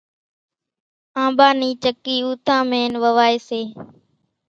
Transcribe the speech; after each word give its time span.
آنٻا 1.23 1.49
نِي 1.59 1.69
چڪِي 1.83 2.15
اُوٿامينَ 2.25 2.91
ووائيَ 3.03 3.37
سي۔ 3.47 3.61